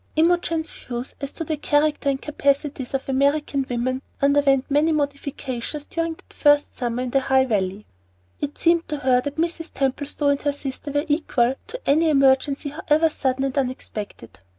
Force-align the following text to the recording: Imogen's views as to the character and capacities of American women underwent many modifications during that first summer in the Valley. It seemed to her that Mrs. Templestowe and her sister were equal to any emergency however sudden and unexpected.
Imogen's 0.15 0.73
views 0.73 1.13
as 1.21 1.31
to 1.33 1.43
the 1.43 1.57
character 1.57 2.09
and 2.09 2.19
capacities 2.19 2.95
of 2.95 3.07
American 3.07 3.67
women 3.69 4.01
underwent 4.19 4.65
many 4.67 4.91
modifications 4.91 5.85
during 5.85 6.15
that 6.15 6.33
first 6.33 6.75
summer 6.75 7.03
in 7.03 7.11
the 7.11 7.19
Valley. 7.29 7.85
It 8.39 8.57
seemed 8.57 8.87
to 8.89 8.97
her 8.97 9.21
that 9.21 9.35
Mrs. 9.35 9.69
Templestowe 9.71 10.29
and 10.29 10.41
her 10.41 10.53
sister 10.53 10.89
were 10.89 11.05
equal 11.07 11.53
to 11.67 11.79
any 11.87 12.09
emergency 12.09 12.69
however 12.69 13.11
sudden 13.11 13.43
and 13.43 13.55
unexpected. 13.59 14.39